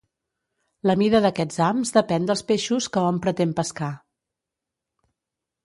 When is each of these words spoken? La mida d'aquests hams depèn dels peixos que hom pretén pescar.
La 0.89 0.95
mida 1.01 1.19
d'aquests 1.25 1.59
hams 1.65 1.91
depèn 1.99 2.25
dels 2.31 2.43
peixos 2.53 2.89
que 2.97 3.05
hom 3.11 3.21
pretén 3.29 3.55
pescar. 3.63 3.93